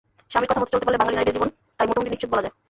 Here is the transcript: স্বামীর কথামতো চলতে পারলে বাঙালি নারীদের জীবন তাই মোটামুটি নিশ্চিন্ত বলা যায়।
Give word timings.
স্বামীর 0.31 0.49
কথামতো 0.49 0.71
চলতে 0.73 0.85
পারলে 0.87 0.99
বাঙালি 1.01 1.15
নারীদের 1.15 1.35
জীবন 1.37 1.49
তাই 1.77 1.87
মোটামুটি 1.89 2.11
নিশ্চিন্ত 2.11 2.31
বলা 2.33 2.43
যায়। 2.45 2.55